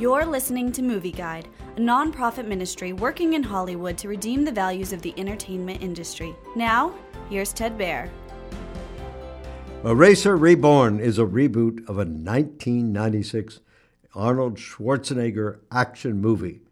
You're 0.00 0.24
listening 0.24 0.72
to 0.72 0.82
Movie 0.82 1.12
Guide, 1.12 1.46
a 1.76 1.78
nonprofit 1.78 2.46
ministry 2.46 2.94
working 2.94 3.34
in 3.34 3.42
Hollywood 3.42 3.98
to 3.98 4.08
redeem 4.08 4.46
the 4.46 4.50
values 4.50 4.94
of 4.94 5.02
the 5.02 5.12
entertainment 5.18 5.82
industry. 5.82 6.34
Now, 6.56 6.94
here's 7.28 7.52
Ted 7.52 7.76
Baehr. 7.76 8.08
Eraser 9.84 10.38
Reborn 10.38 11.00
is 11.00 11.18
a 11.18 11.26
reboot 11.26 11.80
of 11.86 11.96
a 11.96 12.08
1996 12.08 13.60
Arnold 14.14 14.56
Schwarzenegger 14.56 15.58
action 15.70 16.18
movie. 16.18 16.62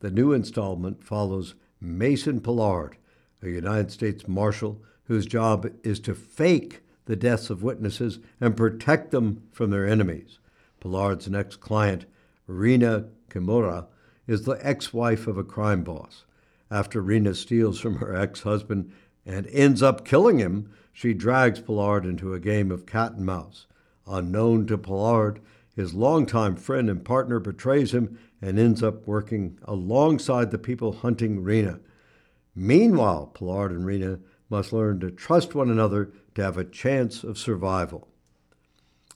The 0.00 0.10
new 0.10 0.32
installment 0.32 1.04
follows 1.04 1.54
Mason 1.80 2.40
Pollard, 2.40 2.96
a 3.44 3.48
United 3.48 3.92
States 3.92 4.26
Marshal 4.26 4.82
whose 5.04 5.26
job 5.26 5.70
is 5.84 6.00
to 6.00 6.16
fake 6.16 6.80
the 7.04 7.14
deaths 7.14 7.48
of 7.48 7.62
witnesses 7.62 8.18
and 8.40 8.56
protect 8.56 9.12
them 9.12 9.44
from 9.52 9.70
their 9.70 9.86
enemies. 9.86 10.40
Pollard's 10.80 11.30
next 11.30 11.60
client, 11.60 12.06
Rena 12.46 13.06
Kimura, 13.30 13.86
is 14.26 14.44
the 14.44 14.58
ex 14.66 14.92
wife 14.92 15.26
of 15.26 15.38
a 15.38 15.44
crime 15.44 15.82
boss. 15.82 16.24
After 16.70 17.00
Rena 17.00 17.34
steals 17.34 17.80
from 17.80 17.96
her 17.96 18.14
ex 18.14 18.42
husband 18.42 18.92
and 19.26 19.46
ends 19.48 19.82
up 19.82 20.04
killing 20.04 20.38
him, 20.38 20.70
she 20.92 21.14
drags 21.14 21.60
Pollard 21.60 22.04
into 22.04 22.34
a 22.34 22.40
game 22.40 22.70
of 22.70 22.86
cat 22.86 23.12
and 23.12 23.26
mouse. 23.26 23.66
Unknown 24.06 24.66
to 24.66 24.78
Pollard, 24.78 25.40
his 25.74 25.94
longtime 25.94 26.56
friend 26.56 26.90
and 26.90 27.04
partner 27.04 27.40
betrays 27.40 27.92
him 27.92 28.18
and 28.40 28.58
ends 28.58 28.82
up 28.82 29.06
working 29.06 29.58
alongside 29.64 30.50
the 30.50 30.58
people 30.58 30.92
hunting 30.92 31.42
Rena. 31.42 31.80
Meanwhile, 32.54 33.28
Pollard 33.34 33.72
and 33.72 33.86
Rena 33.86 34.18
must 34.50 34.72
learn 34.72 35.00
to 35.00 35.10
trust 35.10 35.54
one 35.54 35.70
another 35.70 36.12
to 36.34 36.42
have 36.42 36.58
a 36.58 36.64
chance 36.64 37.24
of 37.24 37.38
survival. 37.38 38.08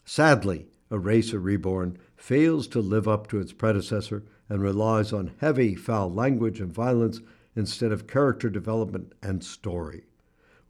Sadly, 0.05 0.67
Eraser 0.91 1.39
Reborn 1.39 1.99
fails 2.17 2.67
to 2.69 2.81
live 2.81 3.09
up 3.09 3.27
to 3.29 3.41
its 3.41 3.53
predecessor 3.53 4.23
and 4.49 4.63
relies 4.63 5.13
on 5.13 5.33
heavy, 5.39 5.75
foul 5.75 6.13
language 6.13 6.61
and 6.61 6.73
violence 6.73 7.21
instead 7.57 7.91
of 7.91 8.07
character 8.07 8.49
development 8.49 9.13
and 9.23 9.43
story. 9.43 10.05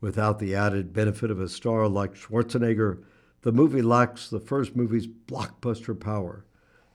Without 0.00 0.38
the 0.38 0.54
added 0.54 0.92
benefit 0.92 1.30
of 1.30 1.40
a 1.40 1.48
star 1.48 1.88
like 1.88 2.14
Schwarzenegger, 2.14 3.02
the 3.42 3.52
movie 3.52 3.82
lacks 3.82 4.28
the 4.28 4.40
first 4.40 4.74
movie's 4.74 5.06
blockbuster 5.06 5.98
power. 5.98 6.44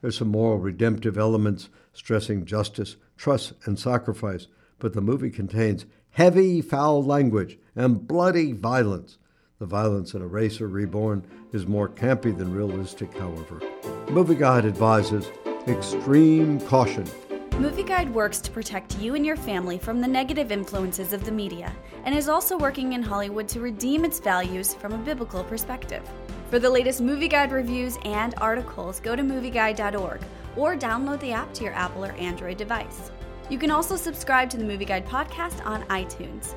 There's 0.00 0.18
some 0.18 0.28
moral 0.28 0.58
redemptive 0.58 1.16
elements 1.16 1.68
stressing 1.92 2.44
justice, 2.44 2.96
trust, 3.16 3.52
and 3.64 3.78
sacrifice, 3.78 4.48
but 4.78 4.94
the 4.94 5.00
movie 5.00 5.30
contains 5.30 5.86
heavy, 6.10 6.60
foul 6.60 7.04
language 7.04 7.58
and 7.76 8.06
bloody 8.06 8.52
violence. 8.52 9.18
The 9.62 9.68
violence 9.68 10.14
in 10.14 10.22
Eraser 10.22 10.66
Reborn 10.66 11.24
is 11.52 11.68
more 11.68 11.88
campy 11.88 12.36
than 12.36 12.52
realistic, 12.52 13.16
however. 13.16 13.60
Movie 14.10 14.34
Guide 14.34 14.66
advises 14.66 15.30
extreme 15.68 16.58
caution. 16.62 17.08
Movie 17.58 17.84
Guide 17.84 18.12
works 18.12 18.40
to 18.40 18.50
protect 18.50 18.98
you 18.98 19.14
and 19.14 19.24
your 19.24 19.36
family 19.36 19.78
from 19.78 20.00
the 20.00 20.08
negative 20.08 20.50
influences 20.50 21.12
of 21.12 21.24
the 21.24 21.30
media 21.30 21.72
and 22.04 22.12
is 22.12 22.28
also 22.28 22.58
working 22.58 22.94
in 22.94 23.04
Hollywood 23.04 23.46
to 23.50 23.60
redeem 23.60 24.04
its 24.04 24.18
values 24.18 24.74
from 24.74 24.94
a 24.94 24.98
biblical 24.98 25.44
perspective. 25.44 26.02
For 26.50 26.58
the 26.58 26.68
latest 26.68 27.00
Movie 27.00 27.28
Guide 27.28 27.52
reviews 27.52 27.98
and 28.04 28.34
articles, 28.38 28.98
go 28.98 29.14
to 29.14 29.22
movieguide.org 29.22 30.22
or 30.56 30.76
download 30.76 31.20
the 31.20 31.30
app 31.30 31.54
to 31.54 31.62
your 31.62 31.74
Apple 31.74 32.04
or 32.04 32.10
Android 32.14 32.56
device. 32.56 33.12
You 33.48 33.58
can 33.58 33.70
also 33.70 33.94
subscribe 33.94 34.50
to 34.50 34.56
the 34.56 34.64
Movie 34.64 34.86
Guide 34.86 35.06
podcast 35.06 35.64
on 35.64 35.84
iTunes. 35.84 36.56